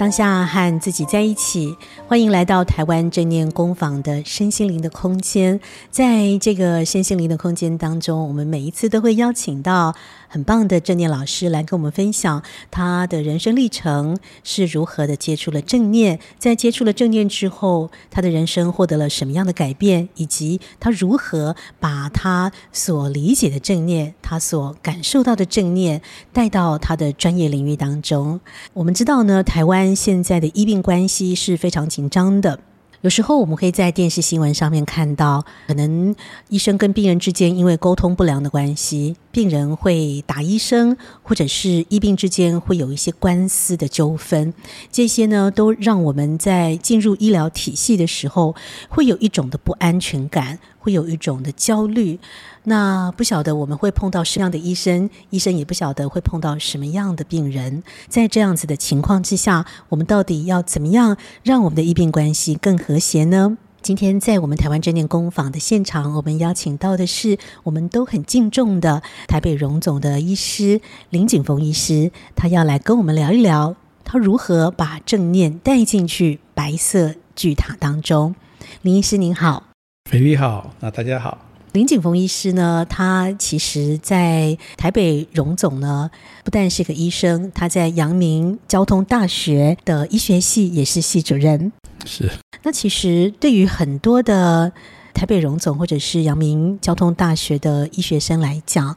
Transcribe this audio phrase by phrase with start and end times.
[0.00, 1.76] 当下和自己在一起，
[2.08, 5.60] 欢迎来到台湾正念工坊的身心灵的空间。
[5.90, 9.94] 在这个身心灵的空间当中，我们每一次都会邀请到
[10.26, 26.00] 很棒的正念老师来跟我们分享他的人生历程是如何的接触了正念，在接触了正念之后，他的人生获得了什么样的改变，以及他如何把他所理解的正念，他所感受到的正念
[26.32, 28.40] 带到他的专业领域当中。
[28.72, 29.89] 我们知道呢，台湾。
[29.94, 32.60] 现在的医病关系是非常紧张的。
[33.02, 36.14] 有时候我们可以在电视新闻上面看到，可能
[36.50, 44.52] 医生跟病人之间因为沟通不良的关系，病人会打医生，或者是医病之间会有一些官司的纠纷。
[44.92, 48.54] 这些呢，都让我们在进入医疗体系的时候，
[48.90, 52.18] 会有一种的不安全感，会有一种的焦虑。
[52.64, 57.84] 那不晓得我们会碰到什么样的医生，医生也不晓得会碰到什么样的病人。
[58.08, 63.56] 在这样子的情况之下，我们到底要怎么样让我们的医病关系更和谐呢？
[63.82, 73.74] 今天在我们台湾正念工坊的现场，我们邀请到的是我们都很敬重的台北荣总的医师林景峰医师，他要来跟我们聊一聊，
[74.04, 78.34] 他如何把正念带进去白色巨塔当中。
[78.82, 79.62] 林医师您好，
[80.10, 81.38] 斐莉好，那大家好。
[81.70, 86.10] 林景峰医师呢，他其实，在台北荣总呢，
[86.42, 91.70] 不但是个医生，他在阳明交通大学的医学系也是系主任。
[92.04, 92.28] 是。
[92.64, 94.72] 那其实对于很多的
[95.14, 98.96] 台北荣总或者是阳明交通大学的医学生来讲，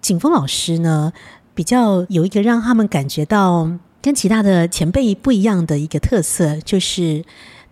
[0.00, 1.12] 景峰老师呢，
[1.54, 7.22] 比较有一个让他们感觉到跟其他的前辈不一样的一个特色，就是。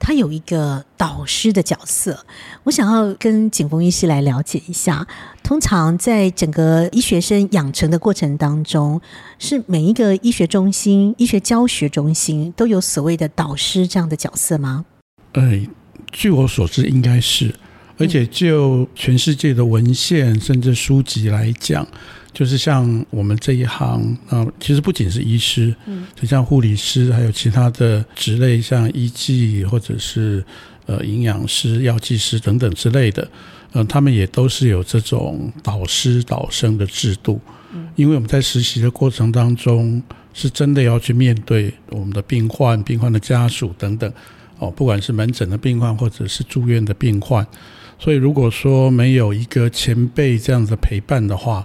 [0.05, 2.27] 他有一个导师的角色，
[2.64, 5.06] 我想要跟景峰医师来了解一下。
[5.44, 9.00] 通常在整个医学生养成的过程当中，
[9.39, 14.84] 是每一个医学中心、医学教学中心都有所谓的导师这样的角色吗？
[15.34, 15.61] 呃，
[16.10, 17.54] 据我所知，应该是。
[17.98, 21.86] 而且就全世界的文献甚至书籍来讲。
[22.34, 30.42] 就是像我们这一行啊，其实不仅是医师，嗯，就像护理师，还有其他的职类，像医技或者是
[30.86, 33.30] 呃营养师、药剂师等等之类的，
[33.75, 37.38] 嗯，他们也都是有这种导师导生的制度。
[37.74, 44.10] 嗯，因为我们在实习的过程当中，是真的要去面对我们的病患、病患的家属等等，
[44.59, 47.47] 哦，不管是门诊的病患或者是住院的病患，
[48.03, 51.65] 所以如果说没有一个前辈这样子陪伴的话，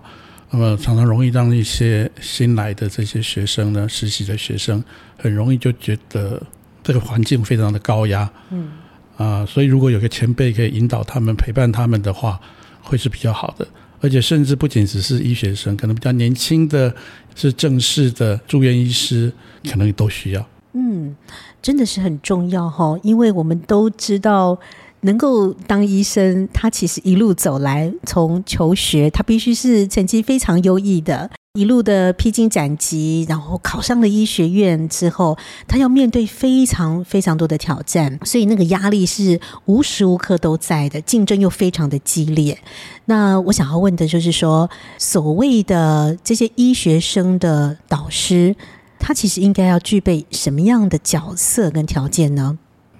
[0.51, 4.83] 那么常常容易让一些新来的这些学生呢，实习的学生
[5.17, 6.39] 很容易就觉得
[6.83, 8.69] 这个环境非常的高压，嗯，
[9.17, 12.39] 啊，所以如果有个前辈可以引导他们、陪伴他们的话，
[12.83, 13.67] 会是比较好的。
[13.99, 16.93] 而且甚至不仅只是医学生，可能比较年轻的
[17.33, 19.33] 是正式的住院医师，
[19.67, 20.47] 可能都需要。
[20.73, 21.15] 嗯，
[21.63, 24.59] 真的是很重要哈，因为我们都知道。
[25.01, 35.37] 能够当医生，他其实一路走来，从求学，他必须是成绩非常优异的，一路的披荆斩棘，然后考上了医学院之后，
[35.67, 42.57] 他要面对非常非常多的挑战，所以那个压力是无时无刻都在的，竞争又非常的激烈。
[43.05, 48.55] 那我想要问的就是说，所谓的这些医学生的导师，
[48.99, 52.57] 他其实应该要具备什么样的角色跟条件呢？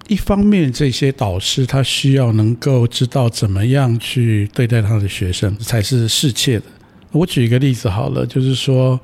[0.07, 6.66] 一方面，这些导师他需要能够知道怎么样去对待他的学生，才是适切的。
[7.12, 9.00] 我举一个例子好了，就是说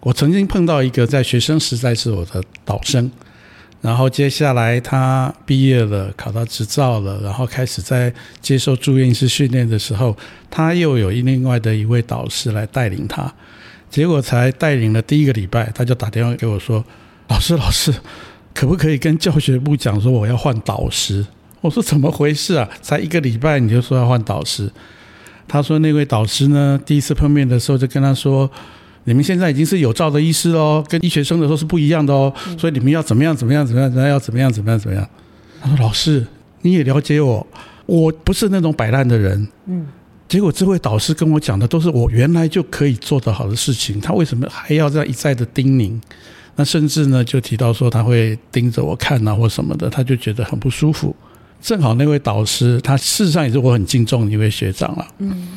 [0.00, 3.10] 我曾经碰到一个在学生时代是我的导生，
[3.80, 10.16] 然后接下来他毕业了，考到执照了，然后开始在接受住院医师训练的时候，
[10.50, 13.32] 他又有另外的一位导师来带领他，
[13.90, 16.84] 结果才带领了第一个礼拜，他就打电话给我说
[17.26, 17.92] ：“老师，老师。”
[18.54, 21.26] 可不可以跟教学部讲说我要换导师？
[21.60, 22.68] 我说怎么回事啊？
[22.80, 24.70] 才一个礼拜你就说要换导师？
[25.48, 28.50] 他说那位导师呢，第一次碰面的时候就跟他说
[29.04, 35.08] ：“你们现在已经是有照的医师喽，跟医学生的时候是不一样的哦，所以你们要怎么样怎么样怎么样怎么样要怎么样怎么样怎么样。”
[35.60, 36.26] 他说：“老师，
[36.62, 37.46] 你也了解我，
[37.86, 39.86] 我不是那种摆烂的人。”嗯。
[40.26, 46.00] 结果这位导师跟我讲的都是我原来就可以做得好的事情，他为什么还要这样一再的叮咛？
[46.56, 51.14] 那甚至呢，就提到说他会盯着我看啊，或什么的，他就觉得很不舒服。
[51.60, 55.06] 正好那位导师，他事实上也是我很敬重的一位学长了。
[55.18, 55.48] 嗯，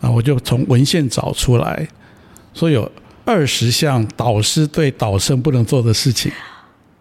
[0.00, 1.86] 啊，我就从文献找出来，
[2.54, 2.90] 说有
[3.24, 6.32] 二十项导师对导生不能做的事情。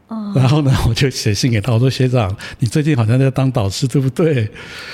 [0.07, 4.47] 哦，然后呢，我就写信给他，我说学长，你最近好像在当导师，对不对？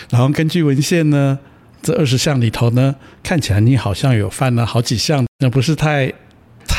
[0.10, 1.38] 然后根据文献呢，
[1.82, 6.14] 这二十项里头呢，看起来你好像有犯了好几项，那不是太。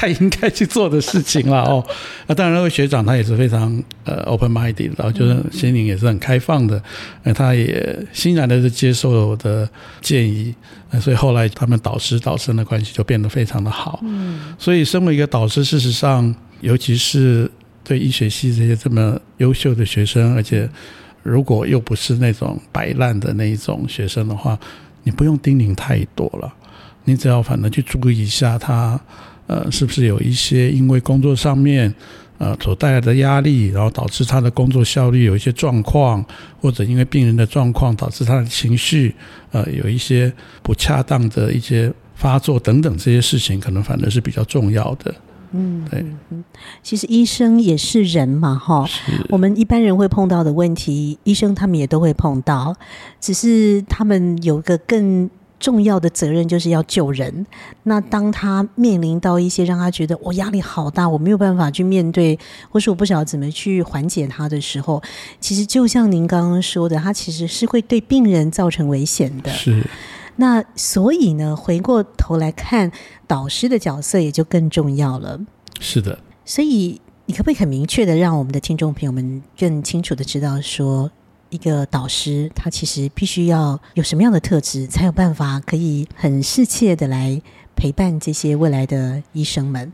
[0.03, 1.85] 太应该去做的事情了哦。
[2.27, 6.83] 那当然，那位学长他也是非常呃 open minded，然后就是心灵也是很开放的，
[7.23, 9.69] 呃，他也欣然的是接受了我的
[10.01, 10.53] 建议，
[11.01, 14.01] 所以后来他们导师导生的关系就变得非常的好。
[14.03, 17.49] 嗯，所以身为一个导师，事实上，尤其是
[17.85, 20.69] 对医学系这些这么优秀的学生，而且
[21.23, 24.59] 如果又不是那种摆烂的那一种学生的话，
[25.05, 26.53] 你不用叮咛太多了。
[27.05, 29.01] 你只要反正去注意一下他，
[29.47, 31.93] 呃，是不是有一些因为工作上面，
[32.39, 36.25] 呃，所带来的压力，然后导致他的工作效率有一些状况，
[36.61, 39.15] 或者因为病人的状况导致他的情绪，
[39.51, 45.15] 呃，有一些不恰当的一些发作等等这些事情，可能反而是比较重要的。
[45.53, 46.05] 嗯，对。
[46.31, 46.43] 嗯，
[46.83, 48.89] 其实医生也是人嘛，哈，
[49.29, 52.75] 我们一般人会碰到的问题，医生他们也都会碰到，
[53.21, 55.29] 只是他们有个更。
[55.63, 57.47] 重要的责任就是要救人。
[57.85, 62.37] 那当他面临到一些让他觉得我压力好大，我没有办法去面对，
[62.69, 65.01] 或是我不晓得怎么去缓解他的时候，
[65.41, 69.51] 其实就像您刚刚说的，他其实是会对病人造成危险的。
[69.53, 69.87] 是。
[70.37, 72.91] 那所以呢，回过头来看，
[73.27, 75.41] 导师的角色也就更重要了。
[75.79, 76.19] 是的。
[76.45, 81.11] 所以你可不可以很明确的让我们的听众朋友们更清楚的知道说，
[81.53, 87.41] 一个导师，他其实必须要有什么样的特质，才有办法可以很适切的来
[87.77, 89.93] 陪伴这些未来的医生们。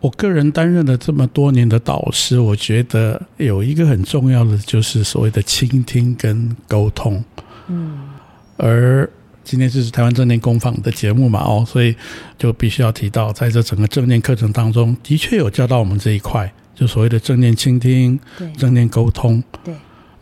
[0.00, 7.22] 我个人担任了这么多年的导师，我觉得有一个很重要的，就是所谓的倾听跟沟通。
[7.66, 8.08] 嗯，
[8.56, 9.08] 而
[9.44, 11.94] 今天就是台湾正念工坊的节目嘛，哦，所以
[12.38, 19.42] 就必须要提到，在这整个正念课程当中，的确有教到我们这一块，就所谓的正念倾听、对正念沟通。
[19.62, 19.74] 对。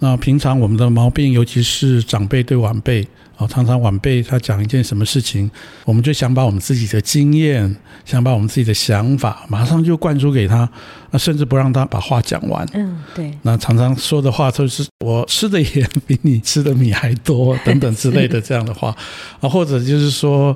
[0.04, 3.02] 那平常我们的毛病，尤其是长辈对晚辈
[3.38, 5.50] 啊，常常晚辈他讲一件什么事情，
[5.86, 7.74] 我们就想把我们自己的经验，
[8.04, 10.68] 想把我们自己的想法，马上就灌输给他，
[11.10, 12.68] 那甚至不让他把话讲完。
[12.74, 13.32] 嗯，对。
[13.40, 18.94] 那常常说的话都是我吃的盐比你吃的米还多，等等之类的这样的话
[19.40, 20.54] 啊，或者就是说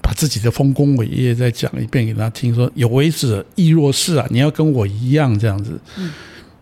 [0.00, 5.78] 把自己的丰功伟业再讲一遍给他听，说有为者亦若是啊，你要跟我一样这样子。
[5.98, 6.10] 嗯。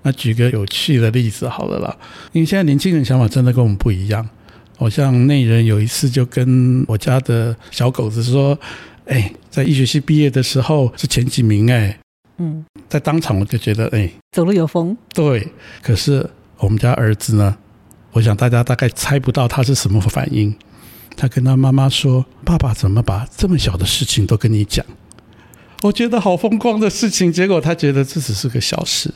[0.05, 1.97] 那举个有趣的例子好了啦，
[2.33, 4.29] 因为现在年轻人想法真的跟我们不一样。
[4.79, 8.59] 我像那人有一次就跟我家的小狗子说
[9.07, 11.99] ：“哎，在医学系毕业的时候是前几名哎。”
[12.39, 14.97] 嗯，在当场我就觉得哎，走路有风。
[15.15, 15.49] 对，
[15.81, 16.29] 可是
[16.59, 17.57] 我们家儿子呢，
[18.13, 20.55] 我想大家大概猜不到他是什么反应。
[21.17, 24.85] 他跟他妈妈说：“爸爸怎么把这么小的事情都跟你讲？”
[25.83, 29.15] 我觉得好风光的事情，结果他觉得这只是个小事，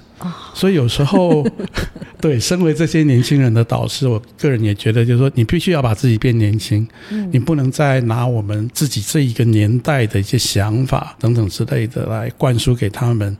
[0.55, 1.47] 所以有时候，
[2.21, 6.87] 对，身为这些年轻人的导师，我个人也觉得，就是说，你必须要把自己变年轻，
[7.31, 13.37] 你不能再拿我们自己这一个年代的一些想法等等之类的来灌输给他们。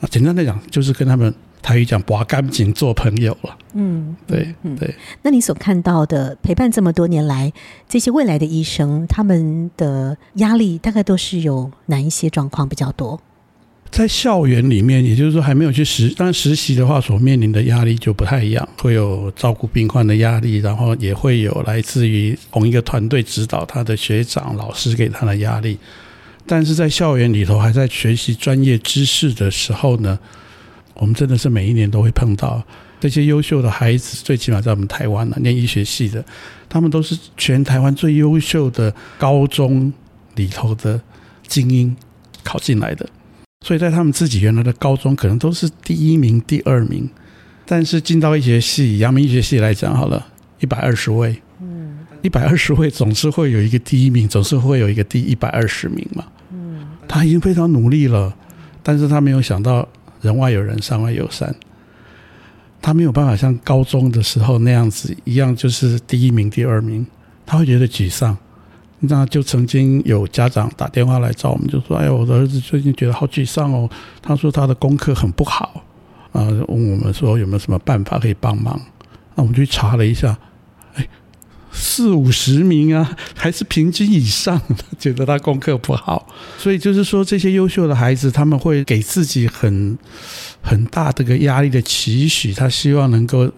[0.00, 1.32] 啊，简单来讲，就是跟他们。
[1.62, 3.56] 台语讲“拔干净做朋友”了。
[3.74, 4.92] 嗯，对，嗯，对。
[5.22, 7.52] 那你所看到的陪伴这么多年来，
[7.88, 13.20] 这些未来的医生，他们的压力大概都是有哪一些状况比较多？
[13.92, 25.78] 在校园里面，也就是说还没有去实，但实习的话，所面临的压力就不太一样，会有照顾病患的压力，然后也会有来自于同一个团队指导他的学长、老师给他的压力。
[26.46, 30.18] 但是在校园里头，还在学习专业知识的时候呢，
[30.94, 32.64] 我们真的是每一年都会碰到
[32.98, 36.24] 这些优秀的孩子，最起码在我们台湾呢，念医学系的，
[36.66, 39.92] 他们都是全台湾最优秀的高中
[40.36, 40.98] 里头的
[41.46, 41.94] 精英
[42.42, 43.06] 考进来的，
[43.62, 47.08] 所以在他们自己原来的高中可能都是第一名、第二名，
[47.64, 50.26] 但是进到医学系，阳明医学系来讲好了，
[50.60, 58.34] 一百二十位，嗯，一百二十位总是会有一个第一名，总是会有一个第一百二十名嘛，嗯，他已经非常努力了，
[58.82, 59.88] 但是他没有想到。
[60.22, 61.52] 人外有人，山外有山。
[62.80, 67.04] 他没有办法像高中的时候那样子一样，就是第一名、第二名，
[67.44, 68.38] 他会觉得沮丧。
[69.02, 73.88] 那就曾经有家长打电话来找我们，就说：“哎呀，我的儿子最近觉得好沮丧哦。”
[74.22, 75.84] 他说他的功课很不好
[76.32, 78.80] 啊，问我们说有没有什么办法可以帮忙。
[79.34, 80.38] 那我们去查了一下。
[80.94, 81.08] 哎
[81.74, 86.28] 四五十名啊，还是平均以上的，觉得他功课不好，
[86.58, 89.96] 所以就是说，这些优秀的孩子，他们会给自己很
[90.60, 93.50] 很大的个压力的期许，他希望能够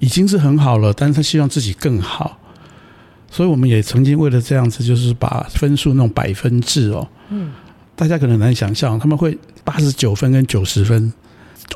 [0.00, 2.40] 已经是很好了，但是他希望自己更好。
[3.30, 7.52] 所以我们也曾经为了这样子，就是把分数那种百分制哦，嗯，
[7.94, 11.12] 大家可能难想象，他们会八十九分跟九十分。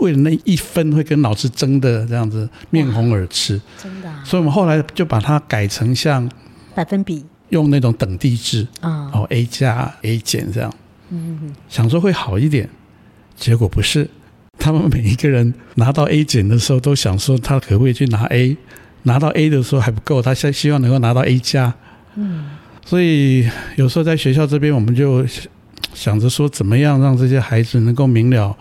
[0.00, 4.12] 为了那一分会跟老师争的这样子面红耳赤，真的。
[4.24, 6.28] 所以我们后来就把它改成像
[6.74, 10.74] 百分比，用那种等地制啊，哦 A 加 A 减这样。
[11.10, 12.68] 嗯，想说会好一点，
[13.36, 14.10] 结果不是。
[14.58, 18.56] 他们每一个人拿到 A 减的时候，都想说他可不可以去拿 A，
[19.04, 21.72] 拿到 A 的时候还不够，他希希望能够拿到 A 加。
[22.16, 22.50] 嗯，
[22.84, 25.24] 所以有时候在学校这边，我们就
[25.94, 28.54] 想着说，怎么样让这些孩子能够明了，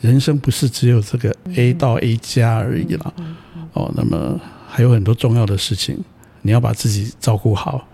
[0.00, 3.14] 人生不是只有这个 A 到 A 加而已了。
[3.72, 5.98] 哦，那么还有很多重要的事情，
[6.40, 7.86] 你要把自己照顾好。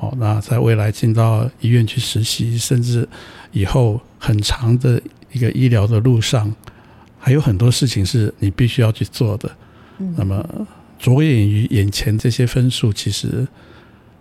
[0.00, 3.08] 哦，那在未来进到医院去实习，甚至
[3.50, 5.02] 以后很长的。
[5.32, 6.50] 一个医疗的路上，
[7.18, 9.50] 还有很多事情是你必须要去做的。
[9.98, 10.66] 嗯、那么
[10.98, 13.46] 着眼于眼前这些分数，其实，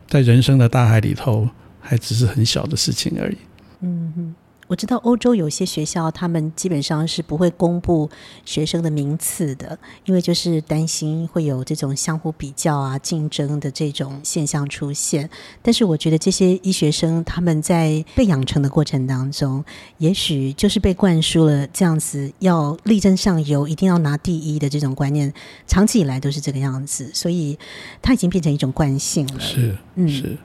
[0.08, 3.38] 在人生的大海里头，还只是很小的事情而已。
[3.82, 4.36] 嗯哼。
[4.67, 8.10] 我知道欧洲有些学校，他们基本上是不会公布
[8.45, 15.29] 学生的名次的，因为就是担心会有这种相互比较啊、竞争的这种现象出现。
[15.62, 19.63] 但是我觉得这些医学生他们在被养成的过程当中，
[20.00, 25.31] 也许就是被灌输了这样子要力争上游、一定要拿第一的这种观念，
[25.67, 27.57] 长期以来都是这个样子，所以
[28.01, 29.39] 它已经变成一种惯性了。
[29.39, 30.38] 是，嗯，是。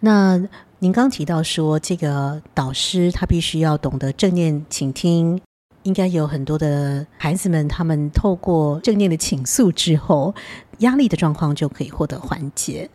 [0.00, 0.48] 那。
[0.82, 5.40] 您刚提到说，这个导师他必须要懂得正念倾听，
[5.84, 10.34] 应该有很多的孩子们，他们透过正念的倾诉之后，
[10.78, 12.90] 压力的状况就可以获得缓解。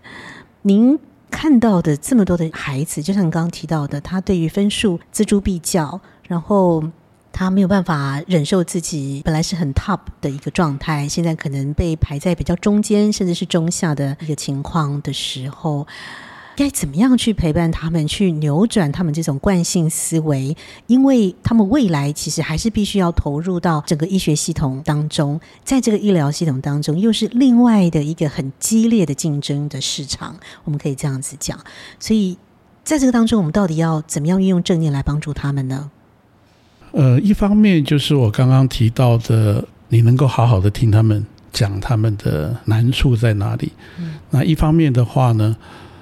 [0.63, 0.99] 您
[1.31, 6.83] 看到的这么多的孩子，就像刚刚提到的，他对于分数锱铢必较，然后
[7.31, 15.87] 他没有办法忍受自己本来是很 top 的一个状态，现在可能被排在比较中间，甚至是中下的一个情况的时候。
[16.57, 20.57] 该怎么样去陪伴他们，去扭转他们这种惯性思维？
[20.87, 30.35] 因为他们未来其实还是必须要投入到整个医学系统当中，在这个医疗系统当中，又是另外的一个很激烈的竞争的市场。
[30.63, 31.59] 我们可以这样子讲。
[31.99, 32.35] 所以，
[32.83, 35.91] 在这个当中，我们到底要怎么样运用正念来帮助他们呢？
[36.93, 41.23] 呃，一方面就是我刚刚提到的，你能够好好的听他们
[41.53, 43.73] 讲他们的难处在哪里。
[43.99, 45.55] 嗯，那一方面的话呢？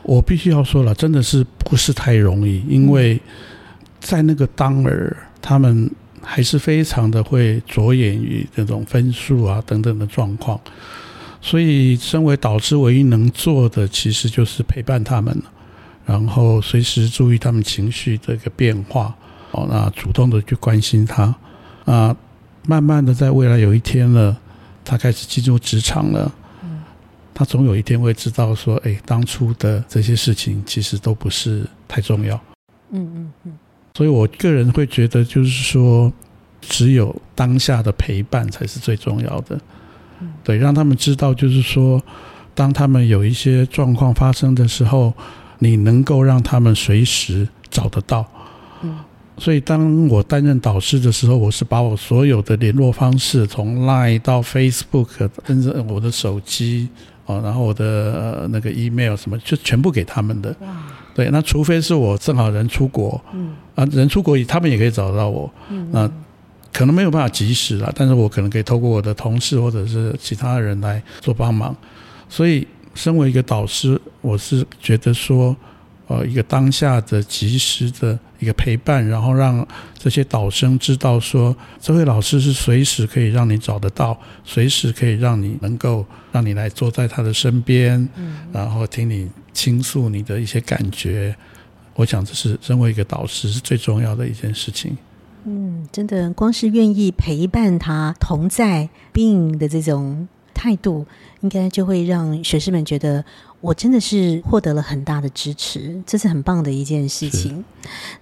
[0.05, 3.19] 我必须要说了，真的是不是太容易，因为
[3.99, 5.89] 在那个当儿，他们
[6.21, 10.61] 还是非常的会着眼于这种分数啊等等的状况，
[11.41, 15.35] 所以身为导师，唯一能做的其实就是陪伴他们，
[16.05, 19.15] 然后随时注意他们情绪的一个变化，
[19.51, 21.35] 哦，那主动的去关心他，
[21.85, 22.15] 啊，
[22.67, 24.37] 慢慢的在未来有一天了，
[24.83, 26.31] 他开始进入职场了。
[27.35, 32.39] 他总有一天会知道，说：“哎，当初的这些事情其实都不是太重要。”
[32.91, 33.57] 嗯嗯嗯。
[33.93, 36.11] 所以我个人会觉得，就是说，
[36.61, 39.59] 只有当下的陪伴才是最重要的。
[40.45, 42.01] 对，让他们知道，就是说，
[42.53, 45.13] 当他们有一些状况发生的时候，
[45.59, 48.25] 你能够让他们随时找得到。
[48.81, 48.97] 嗯。
[49.37, 56.87] 所以，当我担任导师的时候，我是把我所有的联络方式，从 Line 到 Facebook，甚至我的手机。
[57.25, 60.55] 哦，然后我的那个 email 什么就全部给他们的。
[60.61, 60.67] 哇。
[61.13, 65.51] 对，那除非是我正好人出国，嗯，啊，人出国，他们也可以找到我。
[65.69, 65.89] 嗯。
[65.91, 66.09] 那
[66.71, 71.75] 可能没有办法及时了，但是我可能可以透过我的同事或者是其他人来做帮忙。
[72.29, 75.55] 所以，身为一个导师，我是觉得说。
[76.07, 91.35] 呃，一个当下的及时的一个陪伴，然后让这些导生知道说，这位老师是随时可以让你找得到，随时可以让你能够让你来坐在他的身边，嗯，然后听你倾诉你的一些感觉。
[91.95, 94.95] 我想这是身为一个导师是最重要的一件事情。
[95.45, 101.07] 嗯，真的，光是愿意陪伴他同在 being 的这种态度，
[101.41, 103.25] 应该就会让学生们觉得。
[103.65, 107.65] 我真的是获得了很大的支持，这是很棒的一件事情。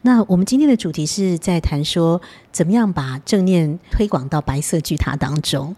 [0.01, 2.21] 那我们今天的主题是在谈说，
[2.53, 5.75] 怎么样把正念推广到白色巨塔当中。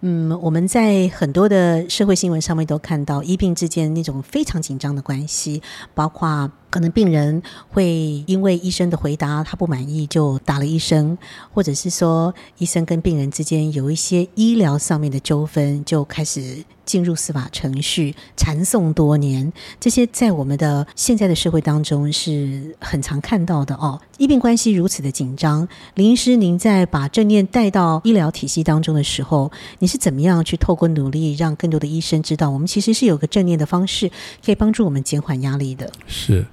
[0.00, 5.62] 嗯，我们在很多的社会新闻上面都看到医病之间那种非常紧张的关系，
[5.94, 7.40] 包括可能病人
[7.70, 11.16] 会因为医生的回答他不满意就打了医生，
[11.52, 19.52] 或者是说医生跟病人之间有一些医疗上面的纠纷就开始进入司法程序，缠讼多年。
[19.78, 24.00] 这些在我们的现在的社会当中是很常看到的哦。
[24.18, 34.10] 医病关系如此的紧张，林医师，您在把正念带到医疗体系当中的时候，你是怎么样去透过努力，让更多的医生知道，我们其实是有个正念的方式，
[34.44, 35.90] 可以帮助我们减缓压力的？
[36.06, 36.44] 是，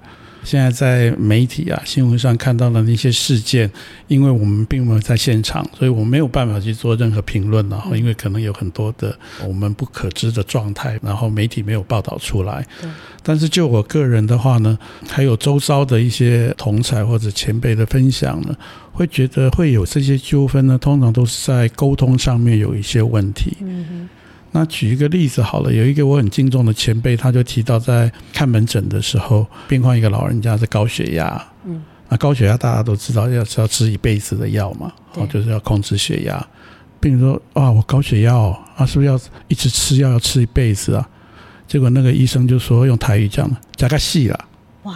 [0.44, 3.70] 现在在媒体啊、新闻上看到的那些事件，
[4.08, 7.66] 因为我们并没有在现场，所以我没有办法去做任何评论。
[7.68, 12.66] 然后，因为可能有很多的我们不可知的状态，然后媒体没有报道出来。
[13.22, 14.76] 但是就我个人的话呢，
[15.08, 18.56] 还有周遭的一些同才或者前辈的分享呢，
[18.92, 23.56] 会觉得会有这些纠纷呢，通常都是在沟通上面有一些问题。
[23.60, 24.08] 嗯
[24.54, 36.46] 那举一个例子好了，有一个我很敬重的前辈，他就提到在看门诊的时候，病患一个老人家是高血压，嗯，那高血压大家都知道要是要吃一辈子的药嘛，哦，就是要控制血压。
[37.00, 39.18] 病人说：“哇，我高血压哦，啊，是不是要
[39.48, 41.08] 一直吃药要吃一辈子啊？”
[41.66, 44.38] 结果那个医生就说用台语讲了：“加个戏啦。”
[44.84, 44.94] 哇！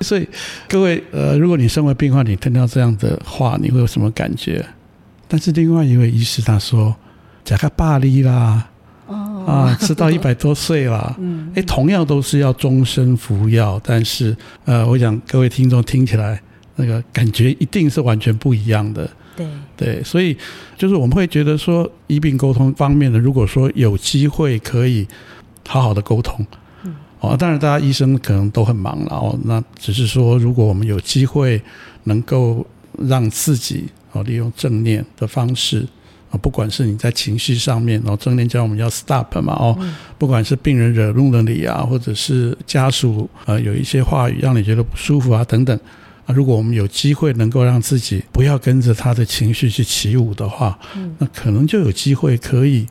[0.00, 0.28] 所以
[0.68, 4.64] 各位呃，如果你身为病患，你听到这样的话，你会有什么感觉？
[5.28, 6.96] 但是另外一位医师他说
[7.44, 8.68] ：“加个巴黎啦。”
[9.46, 16.40] 啊，吃到 一百多岁了，嗯，哎，同样都是要终身服药，但是，呃，我想各位听众听起来
[16.76, 19.46] 那个感觉一定是完全不一样的，对。
[19.76, 20.36] 对，所以
[20.76, 25.06] 就是我们会觉得说，医病沟通方面的，如果说有机会可以
[25.66, 26.46] 好好的沟通，
[26.84, 31.60] 嗯，哦，当然大家医生可能都很忙了哦，那只是说，如果我们有机会
[32.04, 32.64] 能够
[33.08, 35.86] 让自己哦利用正念的方式。
[36.32, 39.78] 啊，不管是你在情绪上面，然后正念教我们要 stop 嘛，哦，
[40.18, 45.78] 不管是病人惹怒了你啊，或者是家属呃有一些话语让你觉得不舒服啊等等
[46.24, 50.78] 啊，如果我们有机会能够让自己不要跟着他的情绪去起舞的话，
[51.18, 52.86] 那可能就有机会可以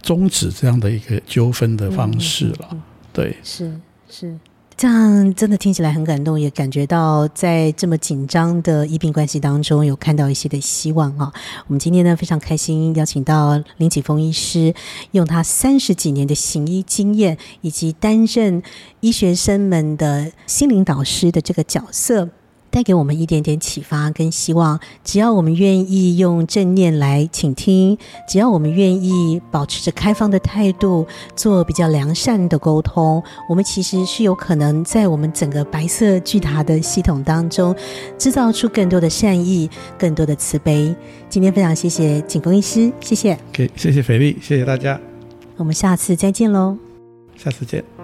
[0.00, 2.76] 终止这样的一个纠纷的方式了。
[3.12, 3.78] 对，是
[4.08, 4.38] 是。
[4.76, 11.32] 这样真的听起来很感动，也感觉到在这么紧张的医病关系当中，有看到一些的希望啊！
[11.66, 14.74] 我们今天呢非常开心，邀请到林启峰医师，
[15.12, 18.62] 用他三十几年的行医经验，以及担任
[19.00, 22.28] 医学生们的心灵导师的这个角色。
[22.76, 24.78] 带给我们一点点启发跟希望。
[25.02, 27.96] 只要我们愿意用正念来倾听，
[28.28, 37.74] 只要我们愿意保持着开放的态度，做比较良善的沟通，我们其实是有可能在我们整个白色巨塔的系统当中，
[38.18, 40.94] 制造出更多的善意，更多的慈悲。
[41.30, 43.32] 今天非常谢谢景峰医师，谢谢。
[43.54, 45.00] OK，谢谢斐莉，谢谢大家。
[45.56, 46.76] 我们下次再见喽。
[47.38, 47.95] 下次见。